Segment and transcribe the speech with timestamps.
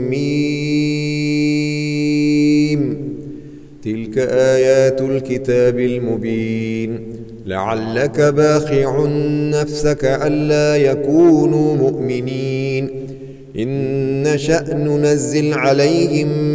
[0.10, 2.98] ميم.
[3.84, 7.00] تلك آيات الكتاب المبين.
[7.46, 9.06] لعلك باخع
[9.62, 12.90] نفسك ألا يكونوا مؤمنين.
[13.60, 16.55] إن نشأ ننزل عليهم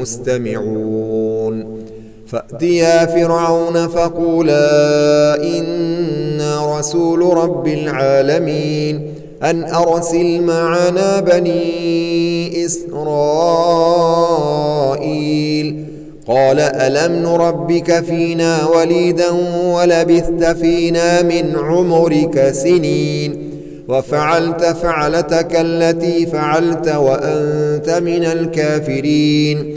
[0.00, 1.80] مستمعون
[2.26, 13.90] فأتيا فرعون فقولا إنا رسول رب العالمين أن أرسل معنا بني إسرائيل.
[16.26, 19.30] قال ألم نربك فينا وليدا
[19.64, 23.50] ولبثت فينا من عمرك سنين.
[23.88, 29.76] وفعلت فعلتك التي فعلت وأنت من الكافرين.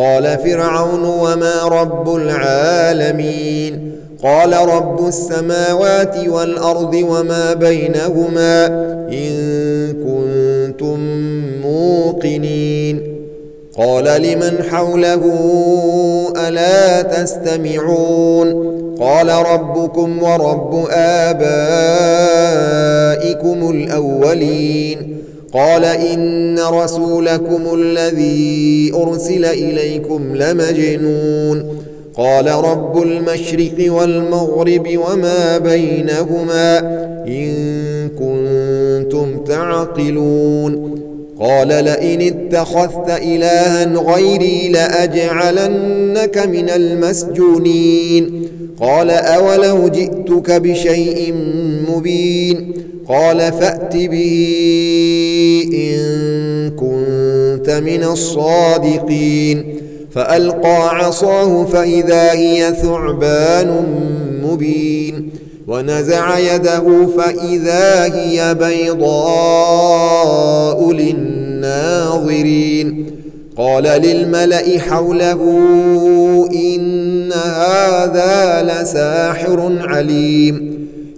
[0.00, 8.66] قال فرعون وما رب العالمين قال رب السماوات والأرض وما بينهما
[9.12, 9.32] إن
[9.92, 10.98] كنتم
[11.62, 13.02] موقنين
[13.78, 15.22] قال لمن حوله
[16.48, 21.70] ألا تستمعون قال ربكم ورب آبائكم
[23.70, 25.09] الأولين
[25.52, 31.80] قال إن رسولكم الذي أرسل إليكم لمجنون.
[32.16, 36.78] قال رب المشرق والمغرب وما بينهما
[37.26, 37.50] إن
[38.08, 41.00] كنتم تعقلون.
[41.40, 48.42] قال لئن اتخذت إلها غيري لأجعلنك من المسجونين.
[48.80, 51.34] قال أولو جئتك بشيء
[51.88, 52.72] مبين.
[53.10, 54.56] قال فأت به
[55.74, 56.00] إن
[56.70, 59.80] كنت من الصادقين.
[60.14, 63.84] فألقى عصاه فإذا هي ثعبان
[64.44, 65.30] مبين.
[65.66, 69.32] ونزع يده فإذا هي بيضاء
[70.92, 72.40] للناظرين.
[73.56, 75.42] قال للملأ حوله
[76.52, 80.69] إن هذا لساحر عليم.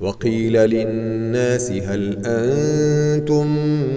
[0.00, 3.46] وقيل للناس هل أنتم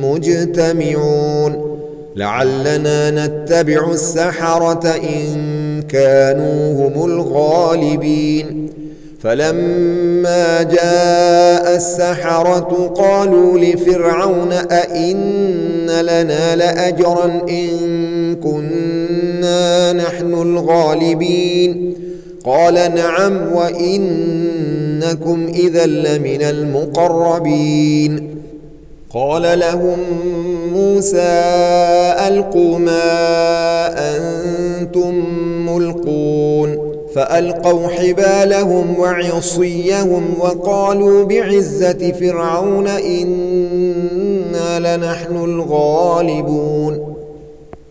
[0.04, 1.78] مجتمعون؟
[2.16, 8.70] لعلنا نتبع السحرة إن كانوا هم الغالبين.
[9.20, 17.70] فلما جاء السحرة قالوا لفرعون أئن لنا لأجرا إن
[18.36, 21.94] كنا نحن الغالبين؟
[22.46, 23.54] قال نعم
[25.02, 28.36] وإنكم إذا لمن المقربين.
[29.14, 30.00] قال لهم
[30.74, 31.44] موسى
[32.28, 33.04] ألقوا ما
[34.16, 35.26] أنتم
[35.70, 36.92] ملقون.
[37.16, 47.16] فألقوا حبالهم وعصيهم وقالوا بعزة فرعون إنا لنحن الغالبون.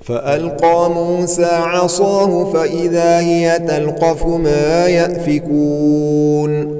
[0.05, 6.80] فألقى موسى عصاه فإذا هي تلقف ما يأفكون.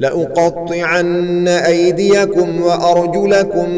[0.00, 3.70] لأقطعن أيديكم وأرجلكم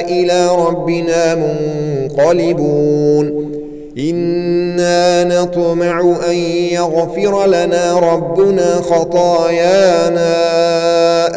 [0.00, 3.44] إلى ربنا منقلبون.
[3.98, 6.34] إنا نطمع أن
[6.72, 10.34] يغفر لنا ربنا خطايانا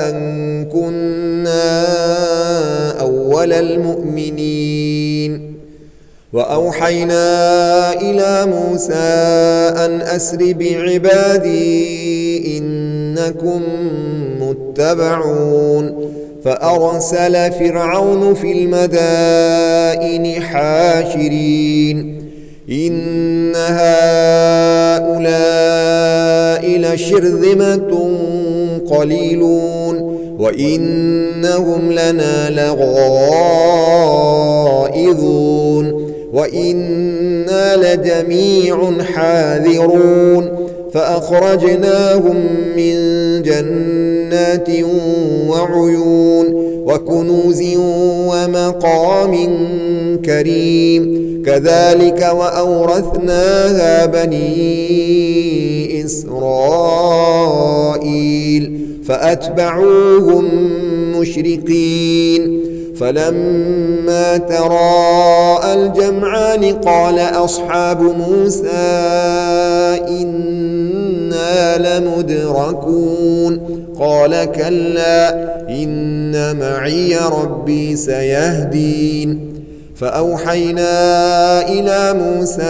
[0.09, 1.87] أن كنا
[3.37, 5.53] أول المؤمنين.
[6.33, 8.93] وأوحينا إلى موسى
[9.85, 13.61] أن أسر بعبادي إنكم
[14.41, 16.11] متبعون.
[16.45, 22.23] فأرسل فرعون في المدائن حاشرين.
[22.69, 25.07] إن هؤلاء
[26.79, 28.17] لشرذمة
[28.89, 30.16] قليلون.
[30.39, 33.67] وإنهم لنا لغائظون
[36.33, 42.35] وإنا لجميع حاذرون فأخرجناهم
[42.75, 42.95] من
[43.41, 44.69] جنات
[45.47, 46.45] وعيون
[46.85, 47.63] وكنوز
[48.27, 49.33] ومقام
[50.25, 54.65] كريم كذلك وأورثناها بني
[56.05, 57.17] إسرائيل
[59.07, 60.45] فأتبعوهم
[61.19, 62.63] مشرقين.
[62.99, 68.67] فلما تراءى الجمعان قال أصحاب موسى
[70.09, 73.59] إنا لمدركون.
[73.99, 75.29] قال كلا
[75.69, 79.53] إن معي ربي سيهدين.
[79.95, 80.89] فأوحينا
[81.69, 82.63] إلى موسى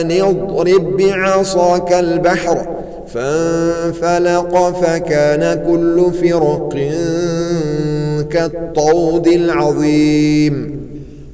[0.00, 2.75] أن اضرب بعصاك البحر
[3.14, 6.76] فانفلق فكان كل فرق
[8.30, 10.80] كالطود العظيم.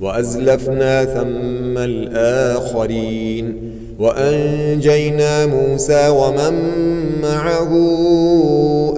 [0.01, 3.73] وأزلفنا ثم الآخرين.
[3.99, 6.55] وأنجينا موسى ومن
[7.23, 7.73] معه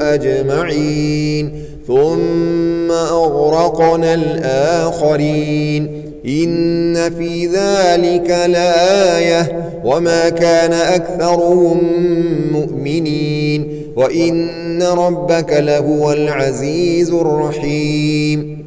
[0.01, 1.53] أجمعين.
[1.87, 6.03] ثم أغرقنا الآخرين.
[6.27, 9.65] إن في ذلك لآية.
[9.85, 11.81] وما كان أكثرهم
[12.65, 18.65] مؤمنين وإن ربك لهو العزيز الرحيم.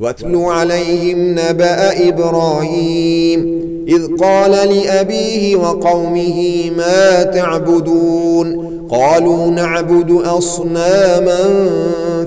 [0.00, 3.58] واتل عليهم نبأ إبراهيم.
[3.88, 11.68] إذ قال لأبيه وقومه ما تعبدون؟ قالوا نعبد أصناما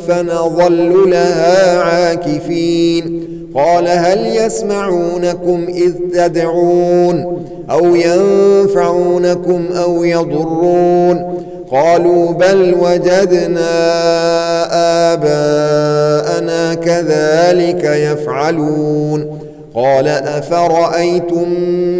[0.08, 3.28] فنظل لها عاكفين.
[3.56, 11.42] قال هل يسمعونكم إذ تدعون أو ينفعونكم أو يضرون؟
[11.72, 13.72] قالوا بل وجدنا
[15.14, 19.41] آباءنا كذلك يفعلون.
[19.76, 21.50] قال أفرأيتم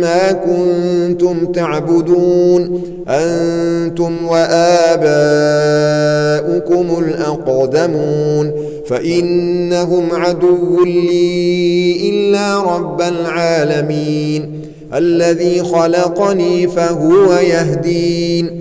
[0.02, 5.16] ما كنتم تعبدون؟ أنتم وآباؤكم
[7.04, 8.52] الأقدمون.
[8.88, 14.62] فإنهم عدو لي إلا رب العالمين.
[14.94, 18.61] الذي خلقني فهو يهدين.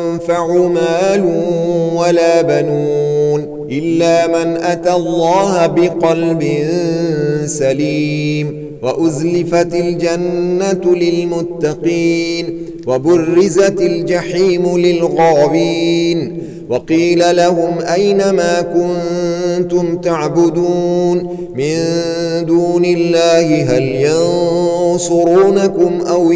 [0.69, 1.23] مال
[1.95, 6.43] ولا بنون إلا من أتى الله بقلب
[7.45, 16.37] سليم وأزلفت الجنة للمتقين وبرزت الجحيم للغاوين
[16.71, 21.17] وقيل لهم أين ما كنتم تعبدون
[21.55, 21.75] من
[22.45, 23.83] دون الله هل
[24.91, 26.31] ينصرونكم أو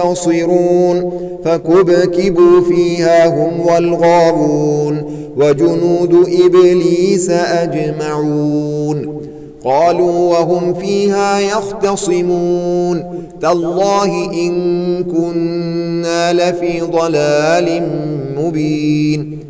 [0.00, 1.12] ينتصرون
[1.44, 5.02] فكبكبوا فيها هم والغاوون
[5.36, 9.19] وجنود إبليس أجمعون
[9.64, 13.24] قالوا وهم فيها يختصمون.
[13.40, 17.88] تالله إن كنا لفي ضلال
[18.38, 19.49] مبين.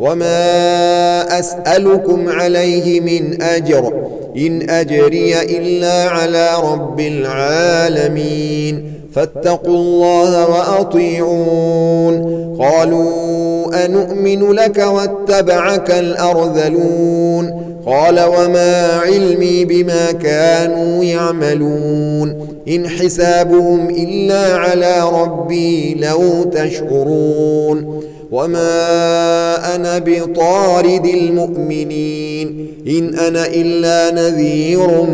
[0.00, 3.92] وما أسألكم عليه من أجر
[4.36, 12.16] إن أجري إلا على رب العالمين فاتقوا الله وأطيعون
[12.60, 25.10] قالوا أنؤمن لك واتبعك الأرذلون قال وما علمي بما كانوا يعملون إن حسابهم إلا على
[25.12, 35.06] ربي لو تشعرون وما أنا بطارد المؤمنين إن أنا إلا نذير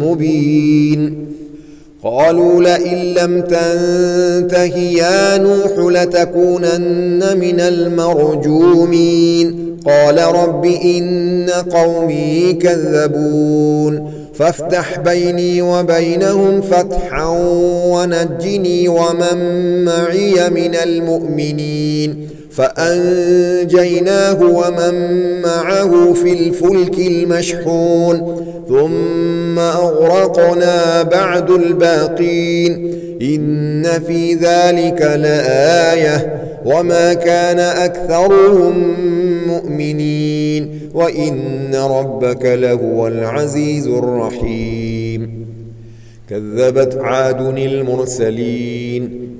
[0.00, 1.26] مبين
[2.04, 14.98] قالوا لئن لم تنته يا نوح لتكونن من المرجومين قال رب إن قومي كذبون فافتح
[14.98, 17.24] بيني وبينهم فتحا
[17.86, 24.94] ونجني ومن معي من المؤمنين فأنجيناه ومن
[25.42, 32.92] معه في الفلك المشحون ثم أغرقنا بعد الباقين.
[33.22, 38.94] إن في ذلك لآية وما كان أكثرهم
[39.46, 40.90] مؤمنين.
[40.94, 45.46] وإن ربك لهو العزيز الرحيم.
[46.30, 49.21] كذبت عاد المرسلين.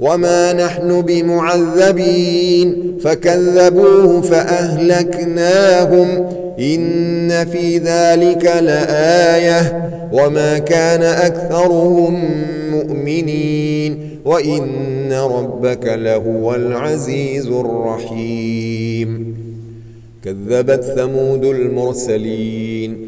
[0.00, 6.08] وما نحن بمعذبين فكذبوه فأهلكناهم
[6.60, 12.24] إن في ذلك لآية وما كان أكثرهم
[12.72, 19.34] مؤمنين وإن ربك لهو العزيز الرحيم
[20.24, 23.07] كذبت ثمود المرسلين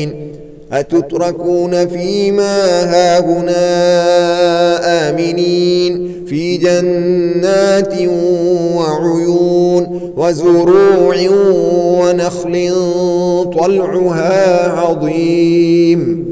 [0.71, 3.59] أتتركون فيما هاهنا
[5.09, 7.93] آمنين في جنات
[8.75, 11.15] وعيون وزروع
[12.01, 12.73] ونخل
[13.59, 16.31] طلعها عظيم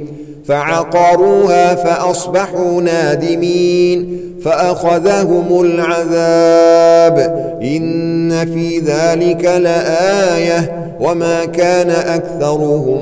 [0.51, 7.17] فعقروها فأصبحوا نادمين فأخذهم العذاب
[7.61, 12.99] إن في ذلك لآية وما كان أكثرهم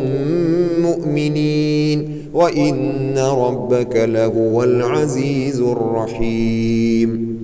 [0.82, 7.40] مؤمنين وإن ربك لهو العزيز الرحيم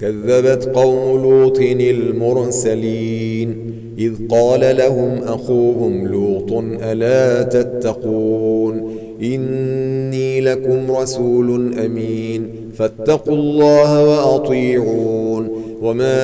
[0.00, 3.56] كذبت قوم لوط المرسلين
[3.98, 12.48] إذ قال لهم أخوهم لوط ألا تتقون إني لكم رسول أمين.
[12.78, 15.48] فاتقوا الله وأطيعون.
[15.82, 16.16] وما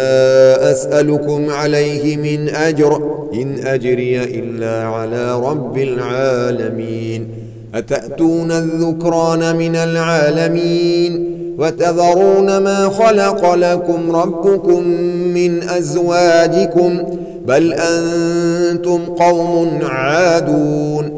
[0.73, 3.19] أسألكم عليه من أجر.
[3.35, 7.29] إن أجري إلا على رب العالمين.
[7.75, 14.89] أتأتون الذكران من العالمين؟ وتذرون ما خلق لكم ربكم
[15.35, 17.03] من أزواجكم؟
[17.47, 21.18] بل أنتم قوم عادون.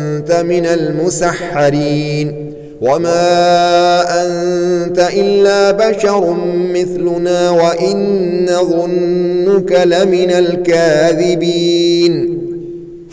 [0.33, 2.53] من المسحرين.
[2.81, 6.35] وما أنت إلا بشر
[6.73, 12.37] مثلنا وإن ظنك لمن الكاذبين.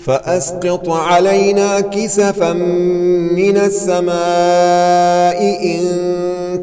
[0.05, 2.53] فأسقط علينا كسفا
[3.33, 5.85] من السماء إن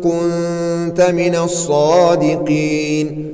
[0.03, 3.33] كنت من الصادقين.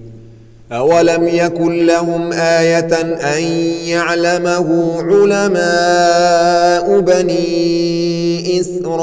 [0.71, 3.01] أولم يكن لهم آية
[3.37, 3.43] أن
[3.85, 9.01] يعلمه علماء بني إسرائيل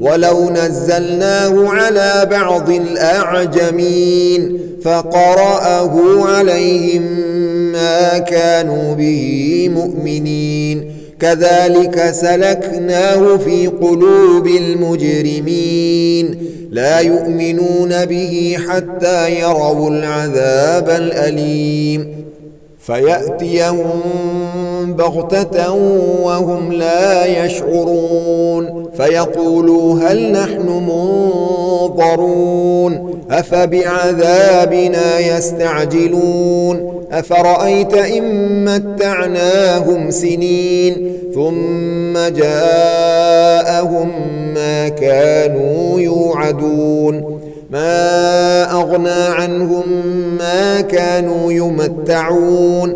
[0.00, 7.02] ولو نزلناه على بعض الأعجمين فقرأه عليهم
[7.72, 16.38] ما كانوا به مؤمنين كذلك سلكناه في قلوب المجرمين.
[16.70, 22.24] لا يؤمنون به حتى يروا العذاب الأليم.
[22.80, 24.00] فيأتيهم
[24.94, 25.72] بغتة
[26.22, 28.86] وهم لا يشعرون.
[28.96, 30.68] فيقولوا هل نحن
[31.88, 44.10] منظرون؟ أفبعذابنا يستعجلون؟ أفرأيت إن متعناهم سنين ثم جاءهم
[44.54, 47.40] ما كانوا يوعدون.
[47.70, 49.84] ما أغنى عنهم
[50.38, 52.95] ما كانوا يمتعون.